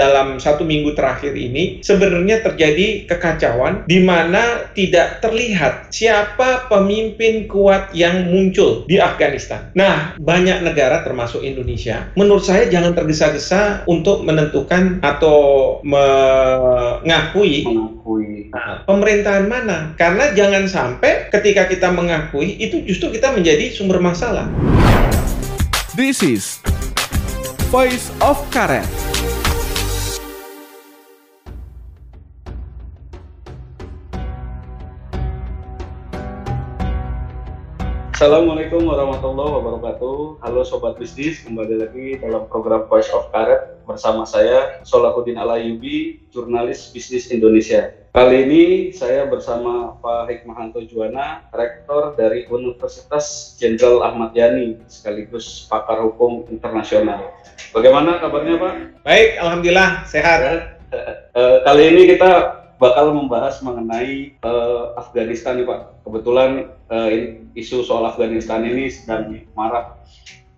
[0.00, 7.92] dalam satu minggu terakhir ini sebenarnya terjadi kekacauan di mana tidak terlihat siapa pemimpin kuat
[7.92, 9.68] yang muncul di Afghanistan.
[9.76, 15.38] Nah, banyak negara termasuk Indonesia, menurut saya jangan tergesa-gesa untuk menentukan atau
[15.84, 18.48] mengakui, mengakui.
[18.50, 19.92] Nah, pemerintahan mana.
[20.00, 24.48] Karena jangan sampai ketika kita mengakui itu justru kita menjadi sumber masalah.
[25.92, 26.64] This is
[27.68, 28.88] Voice of Karet.
[38.20, 40.44] Assalamualaikum warahmatullahi wabarakatuh.
[40.44, 46.92] Halo sobat bisnis, kembali lagi dalam program Voice of Karet bersama saya Solahuddin Alayubi, jurnalis
[46.92, 47.96] bisnis Indonesia.
[48.12, 56.04] Kali ini saya bersama Pak Hikmahanto Juwana, rektor dari Universitas Jenderal Ahmad Yani, sekaligus pakar
[56.04, 57.32] hukum internasional.
[57.72, 59.00] Bagaimana kabarnya Pak?
[59.00, 60.40] Baik, alhamdulillah sehat.
[61.30, 66.00] Eh, kali ini kita bakal membahas mengenai uh, Afghanistan nih Pak.
[66.08, 67.10] Kebetulan uh,
[67.52, 70.00] isu soal Afghanistan ini sedang marak.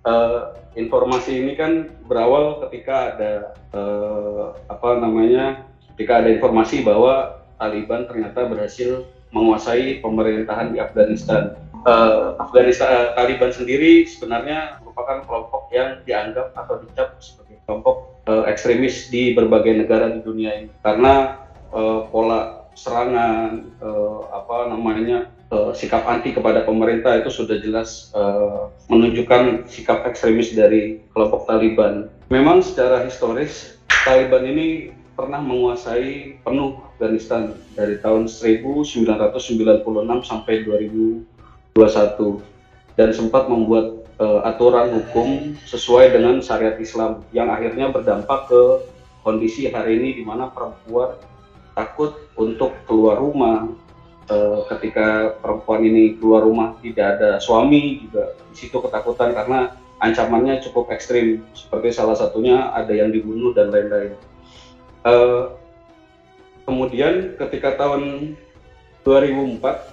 [0.06, 3.32] Uh, informasi ini kan berawal ketika ada
[3.74, 11.58] uh, apa namanya, ketika ada informasi bahwa Taliban ternyata berhasil menguasai pemerintahan di Afghanistan.
[11.82, 18.46] Uh, Afghanistan uh, Taliban sendiri sebenarnya merupakan kelompok yang dianggap atau dicap sebagai kelompok uh,
[18.46, 21.42] ekstremis di berbagai negara di dunia ini karena
[21.72, 28.72] uh, pola serangan uh, apa namanya uh, sikap anti kepada pemerintah itu sudah jelas uh,
[28.88, 32.08] menunjukkan sikap ekstremis dari kelompok Taliban.
[32.32, 39.04] Memang secara historis Taliban ini pernah menguasai penuh Afghanistan dari tahun 1996
[40.24, 41.76] sampai 2021
[42.96, 48.62] dan sempat membuat uh, aturan hukum sesuai dengan syariat Islam yang akhirnya berdampak ke
[49.22, 51.14] kondisi hari ini di mana perempuan
[51.72, 53.70] takut untuk keluar rumah.
[54.30, 54.36] E,
[54.70, 60.92] ketika perempuan ini keluar rumah tidak ada suami juga di situ ketakutan karena ancamannya cukup
[60.94, 61.42] ekstrim.
[61.52, 64.14] Seperti salah satunya ada yang dibunuh dan lain-lain.
[65.02, 65.14] E,
[66.64, 68.34] kemudian ketika tahun
[69.02, 69.92] 2004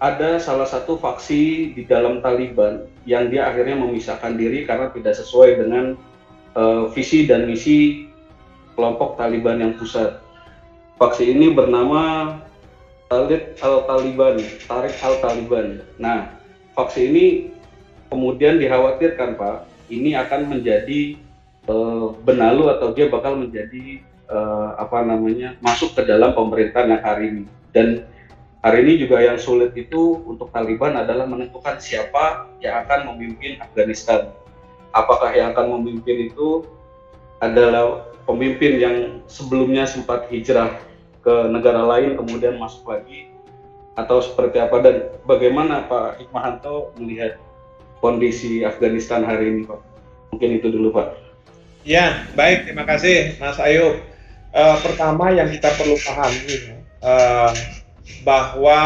[0.00, 5.60] ada salah satu faksi di dalam Taliban yang dia akhirnya memisahkan diri karena tidak sesuai
[5.60, 5.92] dengan
[6.56, 8.08] uh, visi dan misi
[8.74, 10.24] kelompok Taliban yang pusat
[11.00, 12.36] Faksi ini bernama
[13.08, 14.36] Talib Al-Taliban,
[14.68, 15.80] Tarik Al-Taliban.
[15.96, 16.36] Nah,
[16.76, 17.24] faksi ini
[18.12, 21.16] kemudian dikhawatirkan Pak, ini akan menjadi
[21.72, 27.24] uh, benalu atau dia bakal menjadi uh, apa namanya masuk ke dalam pemerintahan yang hari
[27.32, 27.44] ini.
[27.72, 28.04] Dan
[28.60, 34.36] hari ini juga yang sulit itu untuk Taliban adalah menentukan siapa yang akan memimpin Afghanistan.
[34.92, 36.68] Apakah yang akan memimpin itu
[37.40, 40.89] adalah pemimpin yang sebelumnya sempat hijrah
[41.20, 43.28] ke negara lain kemudian masuk lagi
[43.98, 44.96] atau seperti apa dan
[45.28, 47.36] bagaimana Pak Hikmahanto melihat
[48.00, 49.80] kondisi Afghanistan hari ini Pak?
[50.32, 51.08] Mungkin itu dulu Pak.
[51.84, 52.68] Ya, baik.
[52.68, 54.00] Terima kasih Mas Ayu.
[54.50, 57.52] Uh, pertama yang kita perlu pahami uh,
[58.26, 58.80] bahwa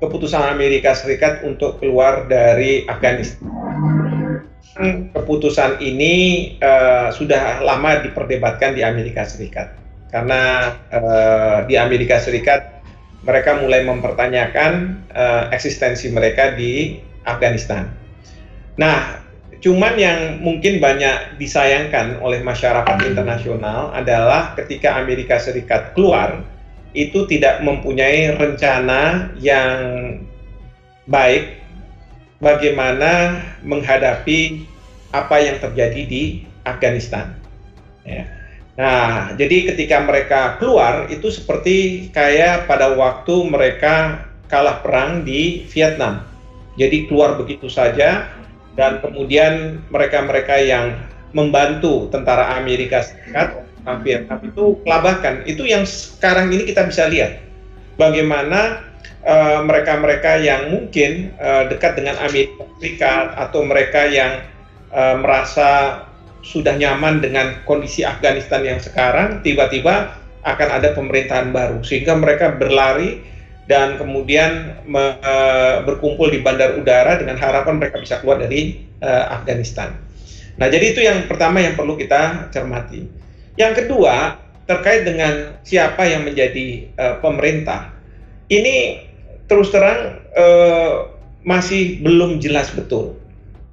[0.00, 3.44] keputusan Amerika Serikat untuk keluar dari Afghanistan.
[5.14, 6.14] Keputusan ini
[6.58, 9.83] uh, sudah lama diperdebatkan di Amerika Serikat
[10.14, 12.86] karena uh, di Amerika Serikat
[13.26, 17.90] mereka mulai mempertanyakan uh, eksistensi mereka di Afghanistan.
[18.78, 19.18] Nah,
[19.58, 26.46] cuman yang mungkin banyak disayangkan oleh masyarakat internasional adalah ketika Amerika Serikat keluar
[26.94, 29.74] itu tidak mempunyai rencana yang
[31.10, 31.58] baik
[32.38, 34.62] bagaimana menghadapi
[35.10, 36.22] apa yang terjadi di
[36.62, 37.34] Afghanistan.
[38.06, 38.43] Ya
[38.74, 46.26] Nah, jadi ketika mereka keluar itu seperti kayak pada waktu mereka kalah perang di Vietnam.
[46.74, 48.26] Jadi keluar begitu saja
[48.74, 50.98] dan kemudian mereka-mereka yang
[51.30, 53.62] membantu tentara Amerika Serikat
[54.02, 55.46] Vietnam itu kelabakan.
[55.46, 57.44] Itu yang sekarang ini kita bisa lihat
[57.94, 58.82] bagaimana
[59.22, 64.42] eh, mereka-mereka uh, yang mungkin uh, dekat dengan Amerika Serikat atau mereka yang
[64.90, 66.02] uh, merasa
[66.44, 73.24] sudah nyaman dengan kondisi Afghanistan yang sekarang, tiba-tiba akan ada pemerintahan baru, sehingga mereka berlari
[73.64, 79.40] dan kemudian me, uh, berkumpul di bandar udara dengan harapan mereka bisa keluar dari uh,
[79.40, 79.96] Afghanistan.
[80.60, 83.08] Nah, jadi itu yang pertama yang perlu kita cermati.
[83.56, 84.36] Yang kedua,
[84.68, 87.88] terkait dengan siapa yang menjadi uh, pemerintah,
[88.52, 89.00] ini
[89.48, 91.08] terus terang uh,
[91.44, 93.23] masih belum jelas betul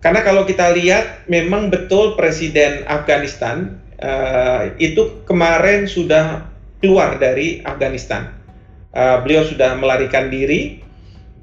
[0.02, 6.50] karena kalau kita lihat memang betul Presiden Afghanistan uh, itu kemarin sudah
[6.82, 8.34] keluar dari Afghanistan.
[8.92, 10.82] Uh, beliau sudah melarikan diri,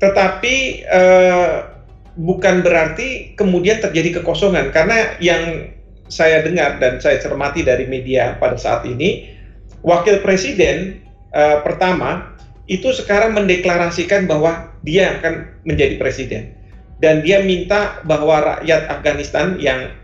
[0.03, 1.71] tetapi uh,
[2.19, 4.75] bukan berarti kemudian terjadi kekosongan.
[4.75, 5.71] Karena yang
[6.11, 9.39] saya dengar dan saya cermati dari media pada saat ini,
[9.87, 10.99] wakil presiden
[11.31, 12.35] uh, pertama
[12.67, 16.58] itu sekarang mendeklarasikan bahwa dia akan menjadi presiden
[16.99, 19.95] dan dia minta bahwa rakyat Afghanistan yang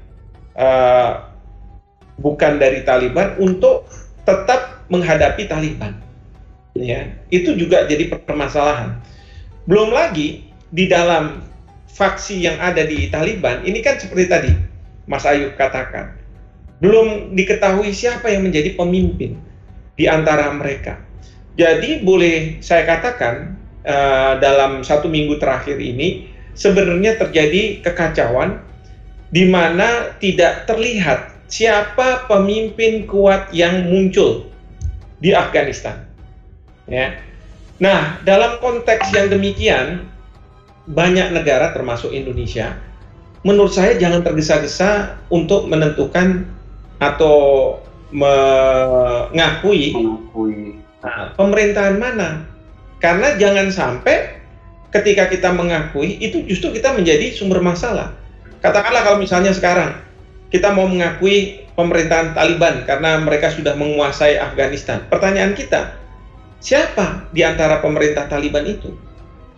[0.54, 1.26] uh,
[2.22, 3.90] bukan dari Taliban untuk
[4.22, 5.98] tetap menghadapi Taliban.
[6.74, 8.98] Ya, itu juga jadi permasalahan.
[9.66, 11.42] Belum lagi di dalam
[11.86, 14.52] faksi yang ada di Taliban, ini kan seperti tadi
[15.06, 16.18] Mas Ayub katakan,
[16.82, 19.38] belum diketahui siapa yang menjadi pemimpin
[19.94, 20.98] di antara mereka.
[21.54, 23.54] Jadi boleh saya katakan
[23.86, 28.62] uh, dalam satu minggu terakhir ini sebenarnya terjadi kekacauan
[29.34, 34.46] di mana tidak terlihat siapa pemimpin kuat yang muncul
[35.18, 36.06] di Afghanistan.
[36.86, 37.18] Ya.
[37.82, 40.06] Nah, dalam konteks yang demikian,
[40.86, 42.78] banyak negara termasuk Indonesia,
[43.42, 46.46] menurut saya jangan tergesa-gesa untuk menentukan
[47.02, 47.78] atau
[48.14, 50.78] mengakui, mengakui.
[51.02, 52.46] Nah, pemerintahan mana.
[53.02, 54.43] Karena jangan sampai
[54.94, 58.14] ketika kita mengakui itu justru kita menjadi sumber masalah.
[58.62, 59.98] Katakanlah kalau misalnya sekarang
[60.54, 65.02] kita mau mengakui pemerintahan Taliban karena mereka sudah menguasai Afghanistan.
[65.10, 65.98] Pertanyaan kita,
[66.62, 68.94] siapa di antara pemerintah Taliban itu?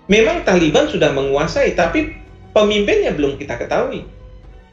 [0.09, 2.17] Memang Taliban sudah menguasai, tapi
[2.57, 4.09] pemimpinnya belum kita ketahui.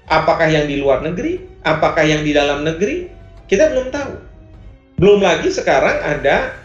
[0.07, 1.43] Apakah yang di luar negeri?
[1.67, 3.11] Apakah yang di dalam negeri?
[3.49, 4.13] Kita belum tahu.
[4.95, 6.62] Belum lagi sekarang ada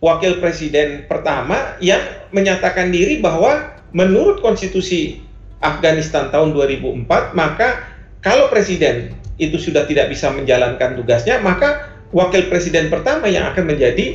[0.00, 2.00] wakil presiden pertama yang
[2.32, 5.20] menyatakan diri bahwa menurut konstitusi
[5.60, 7.84] Afghanistan tahun 2004 maka
[8.20, 14.14] kalau presiden itu sudah tidak bisa menjalankan tugasnya, maka wakil presiden pertama yang akan menjadi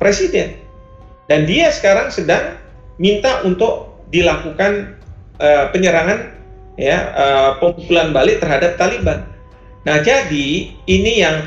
[0.00, 0.56] presiden.
[1.28, 2.56] Dan dia sekarang sedang
[2.96, 4.96] minta untuk dilakukan
[5.40, 6.32] uh, penyerangan
[6.80, 9.28] ya uh, pemukulan balik terhadap Taliban.
[9.84, 11.44] Nah, jadi ini yang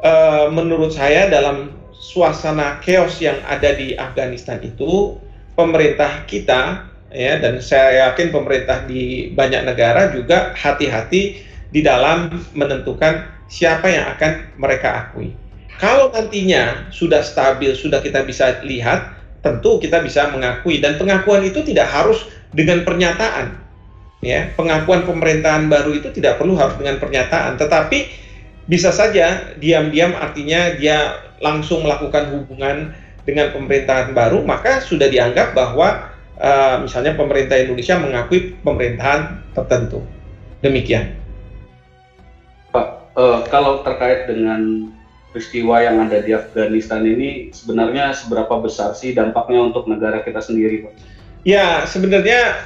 [0.00, 5.18] uh, menurut saya dalam suasana chaos yang ada di Afghanistan itu
[5.58, 13.26] pemerintah kita ya dan saya yakin pemerintah di banyak negara juga hati-hati di dalam menentukan
[13.50, 15.34] siapa yang akan mereka akui.
[15.78, 19.14] Kalau nantinya sudah stabil, sudah kita bisa lihat,
[19.46, 23.54] tentu kita bisa mengakui dan pengakuan itu tidak harus dengan pernyataan.
[24.18, 28.10] Ya, pengakuan pemerintahan baru itu tidak perlu harus dengan pernyataan, tetapi
[28.68, 32.92] bisa saja diam-diam artinya dia langsung melakukan hubungan
[33.24, 40.04] dengan pemerintahan baru, maka sudah dianggap bahwa uh, misalnya pemerintah Indonesia mengakui pemerintahan tertentu.
[40.60, 41.16] Demikian.
[42.72, 44.92] Pak, uh, kalau terkait dengan
[45.32, 50.88] peristiwa yang ada di Afghanistan ini sebenarnya seberapa besar sih dampaknya untuk negara kita sendiri,
[50.88, 50.94] Pak?
[51.44, 52.64] Ya, sebenarnya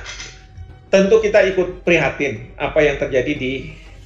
[0.91, 3.53] tentu kita ikut prihatin apa yang terjadi di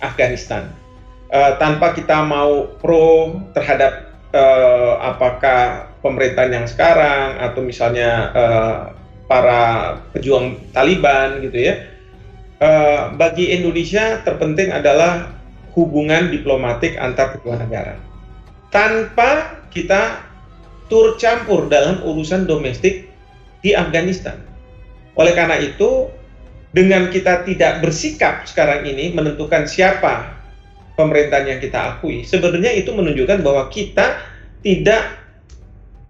[0.00, 0.85] Afghanistan.
[1.26, 8.78] Uh, tanpa kita mau pro terhadap uh, apakah pemerintahan yang sekarang atau misalnya uh,
[9.26, 11.74] para pejuang Taliban gitu ya.
[12.62, 15.34] Uh, bagi Indonesia terpenting adalah
[15.74, 17.98] hubungan diplomatik antar kedua negara.
[18.70, 20.24] Tanpa kita
[20.86, 23.10] turut campur dalam urusan domestik
[23.60, 24.38] di Afghanistan.
[25.18, 26.06] Oleh karena itu,
[26.70, 30.35] dengan kita tidak bersikap sekarang ini menentukan siapa
[30.96, 34.16] pemerintahan yang kita akui, sebenarnya itu menunjukkan bahwa kita
[34.64, 35.20] tidak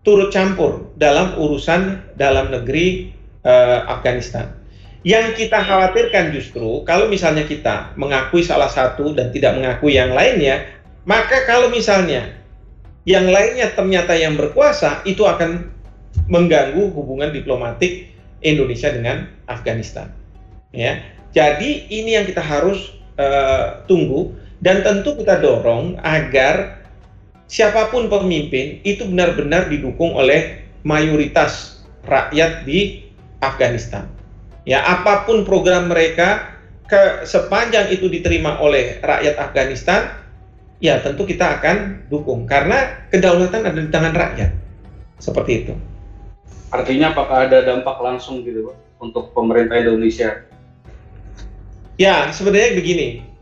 [0.07, 3.11] turut campur dalam urusan dalam negeri
[3.43, 4.55] uh, Afghanistan.
[5.03, 10.67] Yang kita khawatirkan justru kalau misalnya kita mengakui salah satu dan tidak mengakui yang lainnya,
[11.07, 12.35] maka kalau misalnya
[13.07, 15.71] yang lainnya ternyata yang berkuasa itu akan
[16.27, 18.11] mengganggu hubungan diplomatik
[18.43, 20.11] Indonesia dengan Afghanistan.
[20.75, 26.81] Ya, jadi ini yang kita harus uh, tunggu dan tentu kita dorong agar
[27.47, 33.05] siapa pun pemimpin itu benar-benar didukung oleh mayoritas rakyat di
[33.43, 34.07] Afghanistan.
[34.67, 40.11] Ya, apa pun program mereka ke sepanjang itu diterima oleh rakyat Afghanistan,
[40.83, 44.51] ya tentu kita akan dukung karena kedaulatan ada di tangan rakyat.
[45.19, 45.75] Seperti itu.
[46.71, 50.45] Artinya apakah ada dampak langsung gitu Pak untuk pemerintah Indonesia?
[51.97, 53.36] Ya, sebenarnya begini.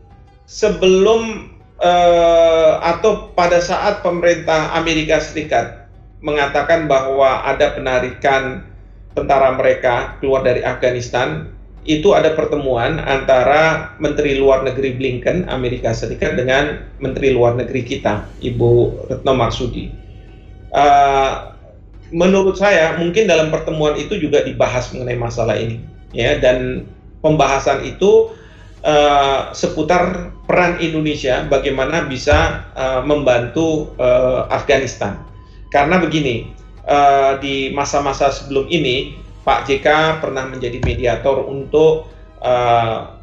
[0.45, 1.49] Sebelum
[1.81, 5.89] uh, atau pada saat pemerintah Amerika Serikat
[6.21, 8.65] mengatakan bahwa ada penarikan
[9.17, 11.49] tentara mereka keluar dari Afghanistan,
[11.85, 18.25] itu ada pertemuan antara Menteri Luar Negeri Blinken Amerika Serikat dengan Menteri Luar Negeri kita,
[18.41, 19.93] Ibu Retno Marsudi.
[20.73, 21.55] Uh,
[22.09, 25.79] menurut saya mungkin dalam pertemuan itu juga dibahas mengenai masalah ini,
[26.11, 26.89] ya dan
[27.21, 28.33] pembahasan itu
[28.85, 35.25] uh, seputar peran Indonesia bagaimana bisa uh, membantu uh, Afghanistan.
[35.73, 36.53] Karena begini,
[36.85, 42.09] uh, di masa-masa sebelum ini Pak JK pernah menjadi mediator untuk
[42.41, 43.13] uh,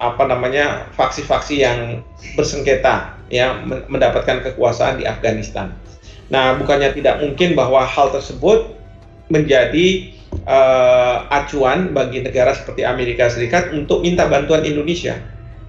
[0.00, 2.00] apa namanya faksi-faksi yang
[2.32, 5.76] bersengketa ya mendapatkan kekuasaan di Afghanistan.
[6.32, 8.72] Nah, bukannya tidak mungkin bahwa hal tersebut
[9.28, 10.14] menjadi
[10.50, 15.14] uh, acuan bagi negara seperti Amerika Serikat untuk minta bantuan Indonesia.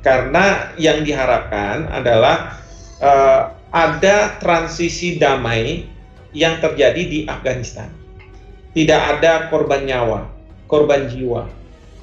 [0.02, 2.58] Karena yang diharapkan adalah
[2.98, 5.86] uh, ada transisi damai
[6.34, 8.02] yang terjadi di Afghanistan
[8.72, 10.32] tidak ada korban nyawa,
[10.72, 11.48] korban jiwa,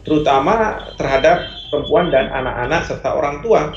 [0.04, 3.72] terutama terhadap perempuan dan anak-anak serta orang tua.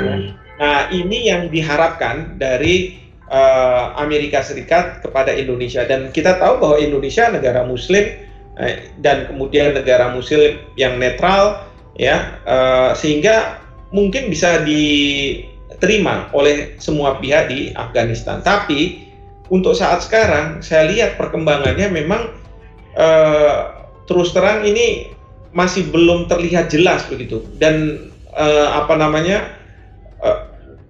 [0.00, 0.14] Ya.
[0.56, 2.96] Nah, ini yang diharapkan dari
[3.30, 8.04] uh, Amerika Serikat kepada Indonesia dan kita tahu bahwa Indonesia negara Muslim
[8.56, 11.66] eh, dan kemudian negara Muslim yang netral,
[11.98, 13.60] ya, uh, sehingga
[13.94, 18.42] mungkin bisa diterima oleh semua pihak di Afghanistan.
[18.42, 19.06] Tapi
[19.52, 22.34] untuk saat sekarang saya lihat perkembangannya memang
[22.98, 25.14] uh, terus terang ini
[25.54, 29.55] masih belum terlihat jelas begitu dan uh, apa namanya uh,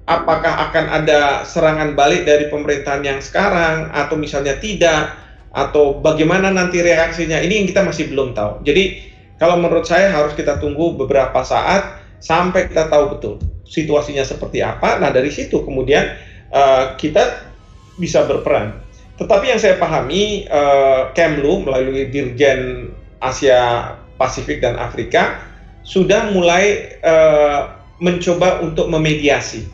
[0.07, 5.19] apakah akan ada serangan balik dari pemerintahan yang sekarang atau misalnya tidak
[5.51, 8.63] atau bagaimana nanti reaksinya ini yang kita masih belum tahu.
[8.63, 13.35] Jadi kalau menurut saya harus kita tunggu beberapa saat sampai kita tahu betul
[13.67, 15.03] situasinya seperti apa.
[15.03, 16.17] Nah dari situ kemudian
[16.55, 17.51] uh, kita
[17.99, 18.87] bisa berperan.
[19.17, 25.41] Tetapi yang saya pahami, uh, Kemlu melalui Dirjen Asia Pasifik dan Afrika
[25.81, 29.65] sudah mulai uh, mencoba untuk memediasi,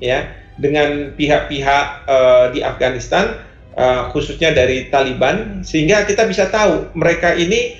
[0.00, 3.38] ya, dengan pihak-pihak uh, di Afghanistan,
[3.76, 7.78] uh, khususnya dari Taliban, sehingga kita bisa tahu mereka ini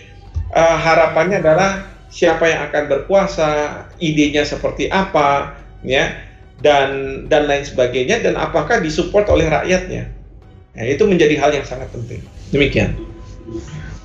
[0.55, 3.51] uh, harapannya adalah siapa yang akan berkuasa,
[3.99, 6.13] idenya seperti apa, ya,
[6.61, 10.13] dan dan lain sebagainya dan apakah disupport oleh rakyatnya.
[10.77, 12.23] Nah, itu menjadi hal yang sangat penting.
[12.55, 12.95] Demikian.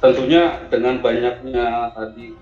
[0.02, 2.34] Tentunya dengan banyaknya tadi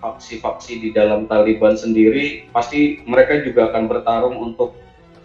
[0.00, 4.76] faksi-faksi di dalam Taliban sendiri, pasti mereka juga akan bertarung untuk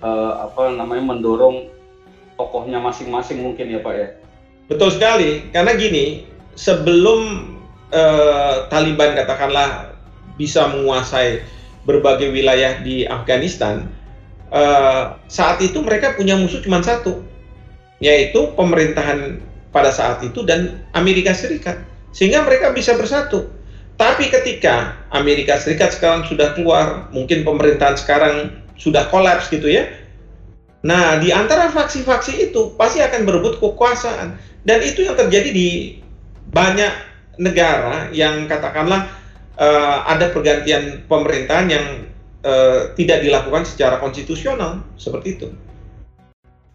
[0.01, 1.69] uh, apa namanya mendorong
[2.35, 4.07] tokohnya masing-masing mungkin ya Pak ya.
[4.67, 6.25] Betul sekali, karena gini,
[6.57, 7.53] sebelum
[7.91, 9.93] uh, Taliban katakanlah
[10.39, 11.43] bisa menguasai
[11.85, 13.89] berbagai wilayah di Afghanistan,
[14.53, 17.19] uh, saat itu mereka punya musuh cuma satu,
[17.99, 19.43] yaitu pemerintahan
[19.75, 21.79] pada saat itu dan Amerika Serikat.
[22.11, 23.47] Sehingga mereka bisa bersatu.
[23.95, 29.85] Tapi ketika Amerika Serikat sekarang sudah keluar, mungkin pemerintahan sekarang sudah kolaps gitu ya.
[30.81, 34.33] Nah, di antara faksi-faksi itu pasti akan berebut kekuasaan.
[34.65, 36.01] Dan itu yang terjadi di
[36.49, 36.89] banyak
[37.37, 39.05] negara yang katakanlah
[39.61, 41.85] uh, ada pergantian pemerintahan yang
[42.41, 45.47] uh, tidak dilakukan secara konstitusional seperti itu.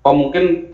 [0.06, 0.70] Pak mungkin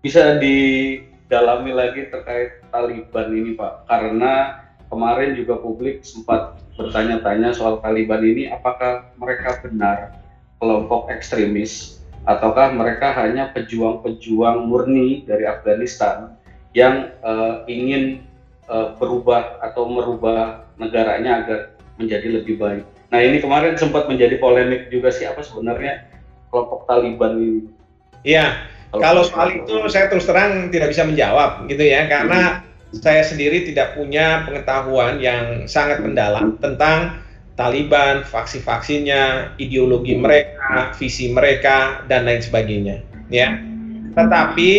[0.00, 8.24] bisa didalami lagi terkait Taliban ini Pak, karena kemarin juga publik sempat bertanya-tanya soal Taliban
[8.24, 10.19] ini apakah mereka benar
[10.60, 11.98] kelompok ekstremis
[12.28, 16.36] ataukah mereka hanya pejuang-pejuang murni dari Afghanistan
[16.76, 18.22] yang uh, ingin
[18.68, 21.60] uh, berubah atau merubah negaranya agar
[21.96, 22.84] menjadi lebih baik.
[23.10, 26.06] Nah ini kemarin sempat menjadi polemik juga sih apa sebenarnya
[26.52, 27.62] kelompok Taliban ini.
[28.20, 33.00] Iya, kalau soal itu saya terus terang tidak bisa menjawab gitu ya karena hmm.
[33.00, 37.22] saya sendiri tidak punya pengetahuan yang sangat mendalam tentang
[37.60, 43.60] Taliban, faksi-faksinya, ideologi mereka, visi mereka dan lain sebagainya ya.
[44.16, 44.72] Tetapi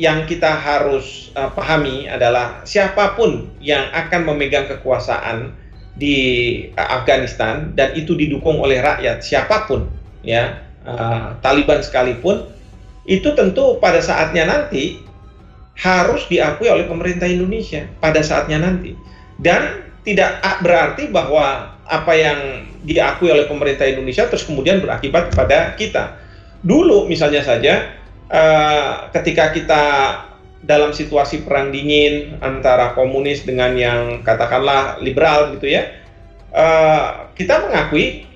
[0.00, 5.52] yang kita harus uh, pahami adalah siapa pun yang akan memegang kekuasaan
[5.92, 6.16] di
[6.72, 9.92] uh, Afghanistan dan itu didukung oleh rakyat siapa pun
[10.24, 12.48] ya uh, Taliban sekalipun
[13.04, 15.04] itu tentu pada saatnya nanti
[15.76, 18.96] harus diakui oleh pemerintah Indonesia pada saatnya nanti
[19.36, 22.38] dan tidak berarti bahwa apa yang
[22.86, 26.16] diakui oleh pemerintah Indonesia terus kemudian berakibat kepada kita
[26.62, 27.98] dulu misalnya saja
[28.30, 29.82] uh, ketika kita
[30.60, 35.88] dalam situasi perang dingin antara komunis dengan yang katakanlah liberal gitu ya,
[36.52, 38.28] uh, kita mengakui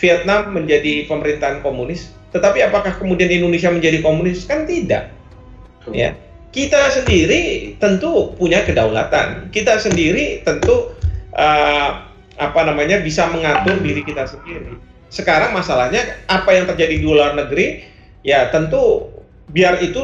[0.00, 4.48] Vietnam menjadi pemerintahan komunis, tetapi apakah kemudian Indonesia menjadi komunis?
[4.48, 5.12] Kan tidak.
[5.92, 6.16] Ya,
[6.50, 10.96] kita sendiri tentu punya kedaulatan, kita sendiri tentu
[11.36, 12.10] uh,
[12.42, 14.74] apa namanya bisa mengatur diri kita sendiri.
[15.12, 17.86] Sekarang masalahnya apa yang terjadi di luar negeri
[18.26, 19.12] ya tentu
[19.52, 20.00] biar itu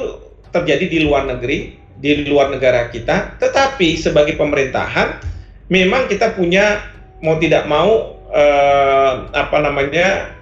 [0.54, 5.21] terjadi di luar negeri, di luar negara kita, tetapi sebagai pemerintahan
[5.68, 6.83] memang kita punya
[7.21, 10.33] mau tidak mau eh, apa namanya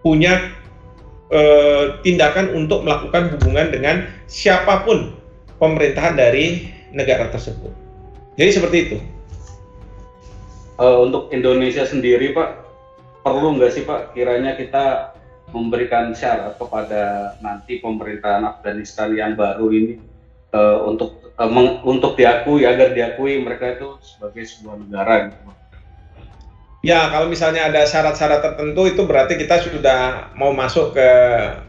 [0.00, 0.52] punya
[1.32, 3.96] eh, tindakan untuk melakukan hubungan dengan
[4.28, 5.14] siapa pun
[5.58, 7.70] pemerintahan dari negara tersebut.
[8.36, 8.98] Jadi seperti itu.
[10.82, 12.66] Uh, untuk Indonesia sendiri, Pak,
[13.22, 15.14] perlu nggak sih Pak kiranya kita
[15.54, 20.02] memberikan syarat kepada nanti pemerintahan Afghanistan yang baru ini
[20.50, 25.50] uh, untuk uh, meng, untuk diakui agar diakui mereka itu sebagai sebuah negara gitu.
[26.82, 31.10] Ya, kalau misalnya ada syarat-syarat tertentu itu berarti kita sudah mau masuk ke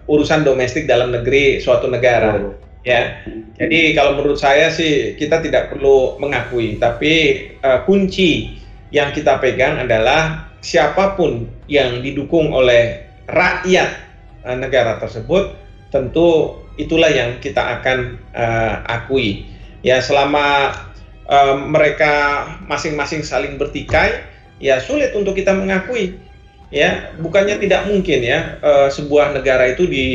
[0.09, 2.41] urusan domestik dalam negeri suatu negara.
[2.41, 2.57] Oh.
[2.81, 3.21] Ya.
[3.61, 8.62] Jadi kalau menurut saya sih kita tidak perlu mengakui, tapi uh, kunci
[8.93, 13.89] yang kita pegang adalah siapa pun yang didukung oleh rakyat
[14.45, 15.57] uh, negara tersebut,
[15.89, 19.49] tentu itulah yang kita akan uh, akui.
[19.83, 20.77] Ya, selama
[21.27, 24.23] uh, mereka masing-masing saling bertikai,
[24.63, 26.15] ya sulit untuk kita mengakui
[26.73, 30.07] ya bukannya tidak mungkin ya uh, sebuah negara itu di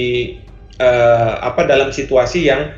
[0.83, 2.75] uh, apa dalam situasi yang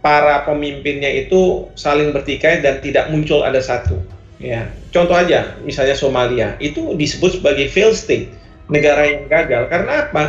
[0.00, 4.00] para pemimpinnya itu saling bertikai dan tidak muncul ada satu
[4.42, 6.58] ya contoh aja misalnya Somalia.
[6.58, 8.30] Itu disebut sebagai failed state
[8.68, 9.68] negara yang gagal.
[9.68, 10.24] Karena apa?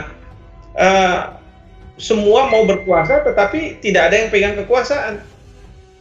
[0.75, 1.19] Uh,
[1.95, 5.23] semua mau berkuasa tetapi tidak ada yang pegang kekuasaan.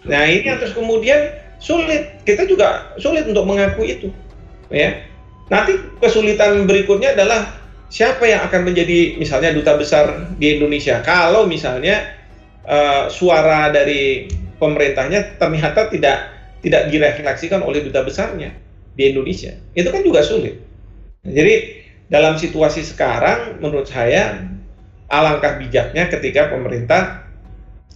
[0.04, 1.30] Nah ini yang terus kemudian
[1.62, 2.18] sulit.
[2.26, 4.08] Kita juga sulit untuk mengakui itu
[4.74, 4.98] ya.
[5.52, 7.52] Nanti kesulitan berikutnya adalah
[7.92, 10.98] siapa yang akan menjadi misalnya duta besar di Indonesia.
[11.06, 12.10] Kalau misalnya
[12.66, 14.26] uh, suara dari
[14.58, 16.33] pemerintahnya ternyata tidak
[16.64, 18.56] tidak direfleksikan oleh duta besarnya
[18.96, 20.64] di Indonesia, itu kan juga sulit.
[21.24, 24.40] Jadi dalam situasi sekarang, menurut saya
[25.12, 27.28] alangkah bijaknya ketika pemerintah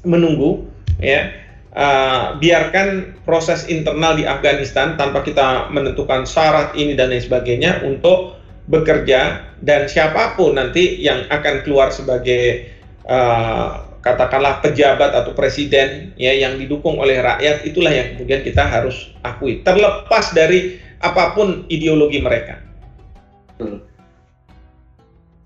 [0.04, 0.68] menunggu
[1.00, 1.32] ya
[1.74, 8.38] uh, biarkan proses internal di Afghanistan tanpa kita menentukan syarat ini dan lain sebagainya untuk
[8.68, 12.68] bekerja dan siapa pun nanti yang akan keluar sebagai
[13.08, 19.12] uh, katakanlah pejabat atau presiden ya yang didukung oleh rakyat itulah yang kemudian kita harus
[19.20, 19.60] akui.
[19.60, 22.64] Terlepas dari apa pun ideologi mereka.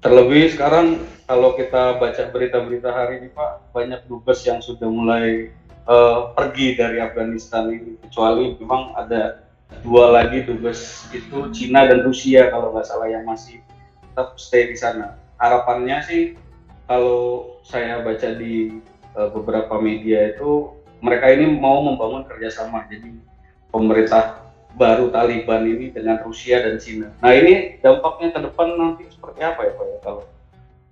[0.02, 5.50] Terlebih sekarang kalau kita baca berita-berita hari ini Pak banyak dubes yang sudah mulai
[5.90, 7.98] uh, pergi dari Afghanistan ini.
[8.06, 9.42] Kecuali memang ada
[9.82, 13.58] dua lagi dubes itu Cina dan Rusia kalau nggak salah yang masih
[14.12, 15.18] tetap stay di sana.
[15.38, 16.22] Harapannya sih
[16.86, 18.82] kalau saya baca di
[19.14, 23.10] uh, beberapa media itu mereka ini mau membangun kerjasama jadi
[23.74, 24.42] pemerintah
[24.78, 27.12] baru Taliban ini dengan Rusia dan Cina.
[27.20, 30.22] Nah ini dampaknya ke depan nanti seperti apa ya Pak ya kalau?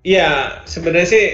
[0.00, 0.30] Iya
[0.64, 1.26] sebenarnya sih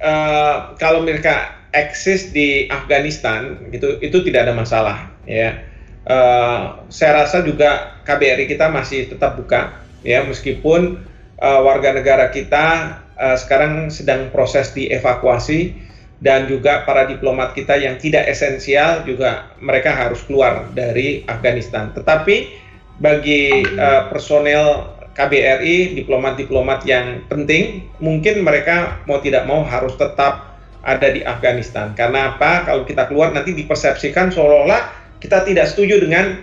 [0.00, 5.64] uh, kalau mereka eksis di Afghanistan gitu itu tidak ada masalah ya
[6.04, 11.00] uh, saya rasa juga KBRI kita masih tetap buka ya meskipun
[11.40, 15.78] uh, warga negara kita uh, sekarang sedang proses dievakuasi
[16.18, 22.58] dan juga para diplomat kita yang tidak esensial juga mereka harus keluar dari Afghanistan tetapi
[22.98, 31.14] bagi uh, personel KBRI diplomat-diplomat yang penting mungkin mereka mau tidak mau harus tetap ada
[31.14, 31.94] di Afghanistan.
[31.94, 32.66] Karena apa?
[32.66, 36.42] Kalau kita keluar nanti dipersepsikan seolah-olah kita tidak setuju dengan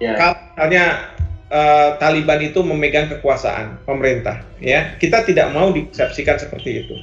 [0.00, 0.16] yeah.
[0.16, 0.84] kalau misalnya
[1.50, 4.40] uh, Taliban itu memegang kekuasaan pemerintah.
[4.60, 6.96] Ya, kita tidak mau dipersepsikan seperti itu.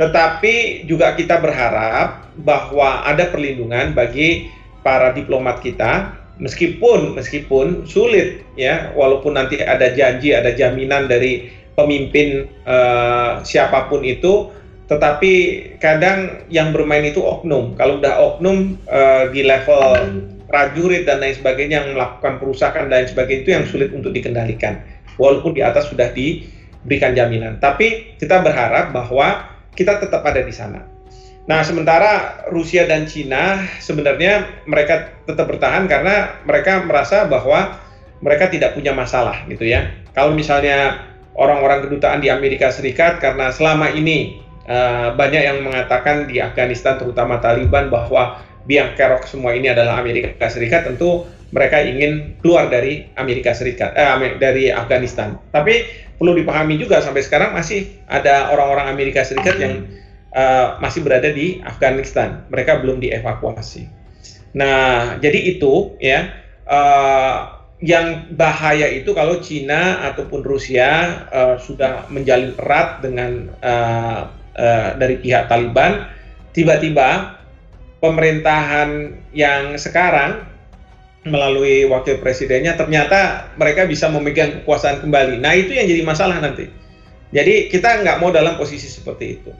[0.00, 4.48] Tetapi juga kita berharap bahwa ada perlindungan bagi
[4.82, 12.50] para diplomat kita meskipun meskipun sulit ya walaupun nanti ada janji ada jaminan dari pemimpin
[12.66, 14.50] uh, siapa pun itu
[14.90, 15.32] tetapi
[15.80, 17.72] kadang yang bermain itu oknum.
[17.80, 20.20] Kalau udah oknum uh, di level
[20.52, 24.84] prajurit dan lain sebagainya yang melakukan perusakan dan lain sebagainya itu yang sulit untuk dikendalikan.
[25.16, 27.56] Walaupun di atas sudah diberikan jaminan.
[27.56, 30.84] Tapi kita berharap bahwa kita tetap ada di sana.
[31.42, 37.82] Nah, sementara Rusia dan Cina sebenarnya mereka tetap bertahan karena mereka merasa bahwa
[38.22, 39.90] mereka tidak punya masalah gitu ya.
[40.14, 41.02] Kalau misalnya
[41.34, 44.38] orang-orang kedutaan di Amerika Serikat karena selama ini
[44.70, 50.46] uh, banyak yang mengatakan di Afghanistan terutama Taliban bahwa biang kerok semua ini adalah Amerika
[50.46, 55.36] Serikat tentu mereka ingin keluar dari Amerika Serikat eh, dari Afghanistan.
[55.52, 55.84] Tapi
[56.16, 59.84] perlu dipahami juga sampai sekarang masih ada orang-orang Amerika Serikat yang
[60.32, 62.46] uh, masih berada di Afghanistan.
[62.48, 63.90] Mereka belum dievakuasi.
[64.56, 66.32] Nah jadi itu ya
[66.70, 74.90] uh, yang bahaya itu kalau Cina ataupun Rusia uh, sudah menjalin erat dengan uh, uh,
[74.94, 76.06] dari pihak Taliban,
[76.54, 77.41] tiba-tiba
[78.02, 80.42] pemerintahan yang sekarang
[81.22, 85.38] melalui wakil presidennya ternyata mereka bisa memegang kekuasaan kembali.
[85.38, 86.66] Nah itu yang jadi masalah nanti.
[87.30, 89.50] Jadi kita nggak mau dalam posisi seperti itu,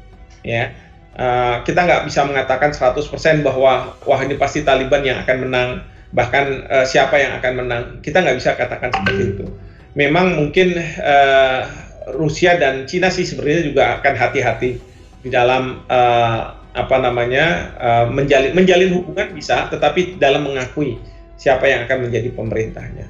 [0.44, 0.74] ya.
[1.12, 5.68] Uh, kita nggak bisa mengatakan 100% bahwa wah ini pasti Taliban yang akan menang
[6.12, 9.44] bahkan uh, siapa yang akan menang kita nggak bisa katakan seperti itu
[9.92, 11.68] memang mungkin uh,
[12.16, 14.81] Rusia dan Cina sih sebenarnya juga akan hati-hati
[15.20, 20.96] di dalam uh, apa namanya uh, menjalin menjalin hubungan bisa tetapi dalam mengakui
[21.37, 23.06] siapa yang akan menjadi pemerintahnya.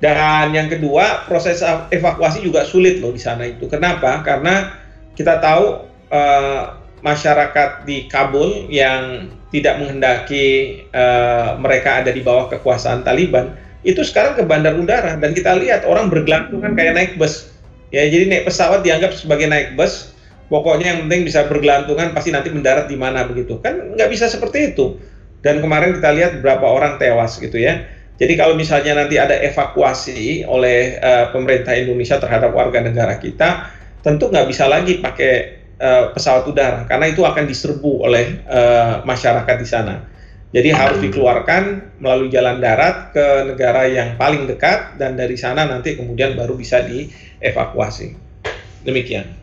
[0.00, 1.60] Dan yang kedua proses
[1.92, 3.68] evakuasi juga sulit loh di sana itu.
[3.68, 4.24] Kenapa?
[4.24, 4.72] Karena
[5.12, 13.04] kita tahu uh, masyarakat di Kabul yang tidak menghendaki uh, mereka ada di bawah kekuasaan
[13.04, 13.52] Taliban
[13.84, 15.20] itu sekarang ke bandar udara.
[15.20, 17.52] Dan kita lihat orang bergelantungan kayak naik bus.
[17.92, 20.16] Ya jadi naik pesawat dianggap sebagai naik bus
[20.50, 24.74] pokoknya yang penting bisa bergelantungan pasti nanti mendarat di mana begitu kan nggak bisa seperti
[24.74, 24.98] itu
[25.40, 27.86] dan kemarin kita lihat beberapa orang tewas gitu ya
[28.20, 33.72] jadi kalau misalnya nanti ada evakuasi oleh uh, pemerintah Indonesia terhadap warga negara kita
[34.04, 35.32] tentu nggak bisa lagi pakai
[35.80, 39.96] uh, pesawat udara karena itu akan diserbu oleh uh, masyarakat di sana.
[40.50, 45.94] Jadi harus dikeluarkan melalui jalan darat ke negara yang paling dekat dan dari sana nanti
[45.94, 48.18] kemudian baru bisa dievakuasi.
[48.82, 49.39] Demikian.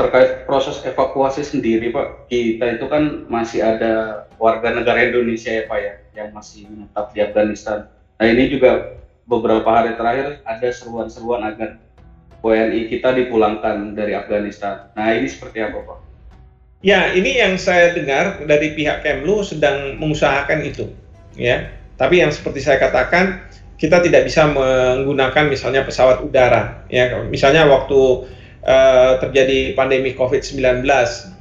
[0.00, 5.76] Terkait proses evakuasi sendiri Pak, kita itu kan masih ada warga negara Indonesia ya Pak
[5.76, 7.84] ya yang masih menetap di Afghanistan.
[8.16, 8.96] Nah ini juga
[9.28, 11.76] beberapa hari terakhir ada seruan-seruan agar
[12.40, 14.88] WNI kita dipulangkan dari Afghanistan.
[14.96, 15.98] Nah ini seperti apa Pak?
[16.80, 20.88] Ya ini yang saya dengar dari pihak Kemlu sedang mengusahakan itu,
[21.36, 21.68] ya.
[22.00, 23.44] Tapi yang seperti saya katakan
[23.76, 27.20] kita tidak bisa menggunakan misalnya pesawat udara, ya.
[27.28, 28.24] Misalnya waktu
[28.64, 30.84] uh, terjadi pandemi COVID-19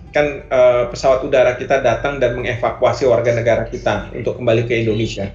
[0.09, 5.29] kan uh, pesawat udara kita datang dan mengevakuasi warga negara kita untuk kembali ke Indonesia.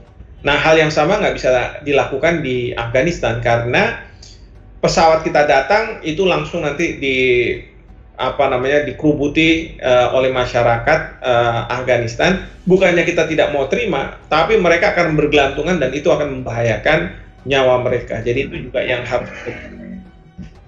[0.44, 4.02] Nah hal yang sama nggak bisa dilakukan di Afghanistan karena
[4.84, 7.16] pesawat kita datang itu langsung nanti di
[8.14, 14.94] apa namanya dikerubuti uh, oleh masyarakat uh, Afghanistan bukannya kita tidak mau terima tapi mereka
[14.94, 17.10] akan bergelantungan dan itu akan membahayakan
[17.42, 19.26] nyawa mereka jadi itu juga yang harus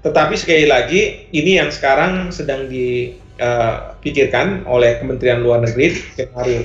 [0.07, 5.99] tetapi sekali lagi ini yang sekarang sedang dipikirkan uh, oleh Kementerian Luar Negeri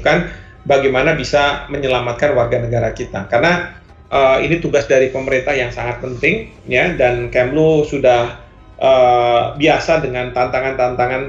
[0.06, 0.30] kan
[0.62, 3.26] bagaimana bisa menyelamatkan warga negara kita.
[3.26, 3.82] Karena
[4.14, 8.38] uh, ini tugas dari pemerintah yang sangat penting ya dan Kemlu sudah
[8.78, 11.24] uh, biasa dengan tantangan-tantangan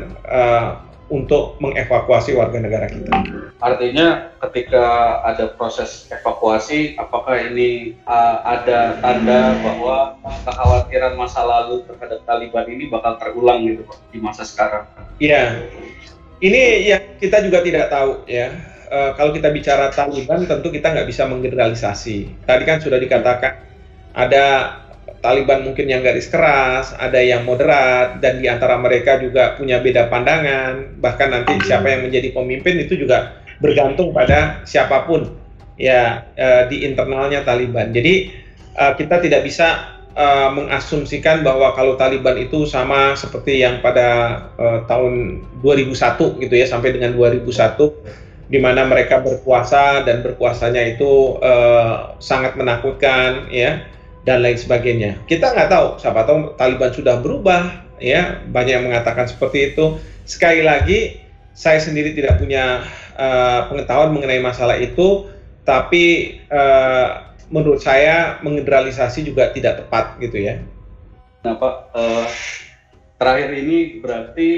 [1.12, 3.12] untuk mengevakuasi warga negara kita.
[3.60, 10.16] Artinya ketika ada proses evakuasi, apakah ini uh, ada tanda bahwa
[10.48, 14.88] kekhawatiran masa lalu terhadap Taliban ini bakal terulang gitu Pak di masa sekarang?
[15.20, 15.68] Iya,
[16.40, 18.56] ini yang kita juga tidak tahu ya
[18.88, 22.48] uh, kalau kita bicara Taliban tentu kita nggak bisa menggeneralisasi.
[22.48, 23.52] Tadi kan sudah dikatakan
[24.16, 24.44] ada
[25.22, 30.10] Taliban mungkin yang garis keras, ada yang moderat, dan di antara mereka juga punya beda
[30.10, 30.98] pandangan.
[30.98, 35.30] Bahkan nanti siapa yang menjadi pemimpin itu juga bergantung pada siapa pun
[35.78, 37.94] ya uh, di internalnya Taliban.
[37.94, 38.34] Jadi
[38.74, 44.42] uh, kita tidak bisa uh, mengasumsikan bahwa kalau Taliban itu sama seperti yang pada
[44.90, 47.46] tahun 2001 gitu ya sampai dengan 2001
[48.50, 51.40] di mana mereka berpuasa dan berpuasanya itu
[52.20, 53.86] sangat menakutkan ya
[54.22, 55.18] dan lain sebagainya.
[55.26, 59.98] Kita nggak tahu, siapa tahu Taliban sudah berubah ya banyak yang mengatakan seperti itu.
[60.26, 61.18] Sekali lagi
[61.52, 62.86] saya sendiri tidak punya
[63.18, 65.28] uh, pengetahuan mengenai masalah itu,
[65.66, 70.62] tapi uh, menurut saya mengeneralisasi juga tidak tepat gitu ya.
[71.42, 72.26] Nah Pak, uh,
[73.18, 74.50] terakhir ini berarti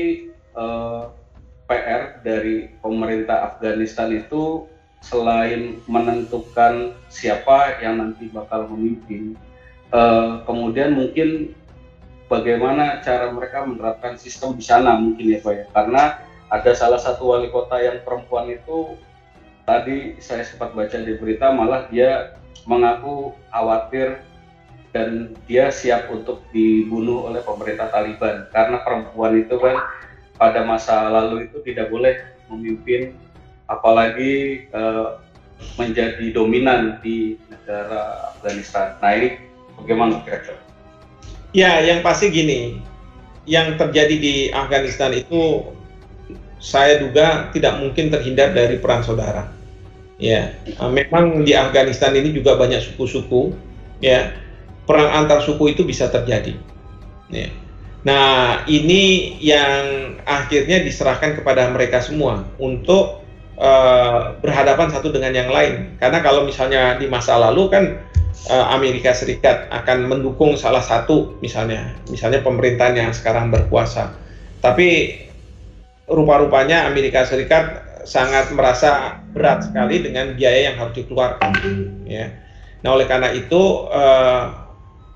[0.54, 1.10] uh,
[1.64, 4.68] PR dari pemerintah Afghanistan itu
[5.04, 9.36] selain menentukan siapa yang nanti bakal memimpin,
[9.94, 11.54] uh, kemudian mungkin
[12.26, 16.02] bagaimana cara mereka menerapkan sistem di sana mungkin ya Pak ya, karena
[16.50, 18.98] ada salah satu wali kota yang perempuan itu
[19.64, 22.36] tadi saya sempat baca di berita malah dia
[22.68, 24.20] mengaku khawatir
[24.94, 29.78] dan dia siap untuk dibunuh oleh pemerintah Taliban karena perempuan itu kan
[30.38, 33.14] pada masa lalu itu tidak boleh memimpin
[33.66, 35.18] apalagi uh,
[35.80, 39.00] menjadi dominan di negara Afghanistan.
[39.00, 40.60] Nah ini bagaimana kira-kira?
[41.54, 42.82] Ya, yang pasti gini,
[43.46, 45.70] yang terjadi di Afghanistan itu
[46.58, 49.52] saya duga tidak mungkin terhindar dari perang saudara.
[50.16, 53.52] Ya, memang di Afghanistan ini juga banyak suku-suku
[53.98, 54.30] ya
[54.88, 56.54] perang antar suku itu bisa terjadi.
[57.32, 57.48] Ya.
[58.04, 63.24] Nah, ini yang akhirnya diserahkan kepada mereka semua untuk
[63.56, 65.96] uh, berhadapan satu dengan yang lain.
[65.96, 67.84] Karena kalau misalnya di masa lalu kan
[68.48, 74.12] Amerika Serikat akan mendukung salah satu misalnya, misalnya pemerintahan yang sekarang berkuasa.
[74.60, 75.20] Tapi
[76.08, 81.52] rupa-rupanya Amerika Serikat sangat merasa berat sekali dengan biaya yang harus dikeluarkan.
[82.04, 82.36] Ya.
[82.84, 84.52] Nah, oleh karena itu uh,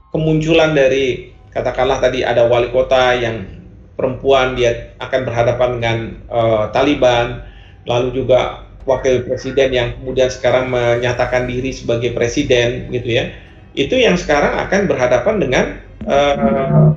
[0.09, 3.45] kemunculan dari katakanlah tadi ada wali kota yang
[3.93, 5.99] perempuan dia akan berhadapan dengan
[6.33, 7.45] uh, Taliban,
[7.85, 13.29] lalu juga wakil presiden yang kemudian sekarang menyatakan diri sebagai presiden gitu ya.
[13.77, 15.65] Itu yang sekarang akan berhadapan dengan
[16.09, 16.97] uh,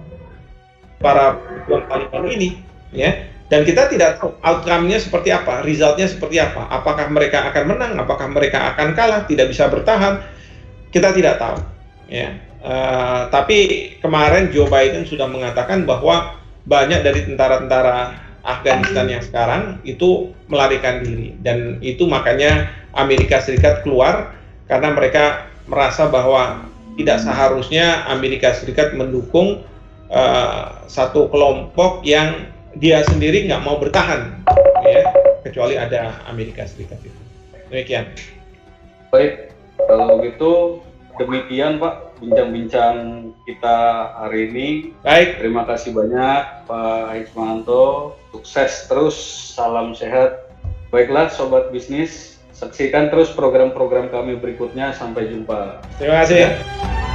[1.04, 1.36] para
[1.68, 2.50] pejuang Taliban ini
[2.96, 3.28] ya.
[3.52, 6.72] Dan kita tidak tahu outcome-nya seperti apa, resultnya seperti apa.
[6.72, 10.24] Apakah mereka akan menang, apakah mereka akan kalah, tidak bisa bertahan,
[10.96, 11.60] kita tidak tahu.
[12.08, 16.38] Ya, Uh, tapi kemarin Joe Biden sudah mengatakan bahwa
[16.70, 21.38] banyak dari tentara-tentara Afghanistan yang sekarang itu melarikan diri.
[21.42, 24.34] Dan itu makanya Amerika Serikat keluar
[24.66, 26.66] karena mereka merasa bahwa
[26.98, 29.64] tidak seharusnya Amerika Serikat mendukung
[30.12, 32.50] uh, satu kelompok yang
[32.80, 34.32] dia sendiri nggak mau bertahan
[34.88, 35.04] ya
[35.44, 37.22] kecuali ada Amerika Serikat itu.
[37.72, 38.10] Demikian.
[39.12, 39.52] Baik
[39.88, 40.52] kalau gitu
[41.20, 42.96] demikian Pak bincang-bincang
[43.50, 43.78] kita
[44.22, 44.68] hari ini.
[45.02, 45.42] Baik.
[45.42, 48.16] Terima kasih banyak Pak Hikmanto.
[48.30, 49.18] Sukses terus,
[49.58, 50.54] salam sehat.
[50.94, 54.94] Baiklah Sobat Bisnis, saksikan terus program-program kami berikutnya.
[54.94, 55.82] Sampai jumpa.
[55.98, 56.38] Terima kasih.
[56.46, 57.11] Ya.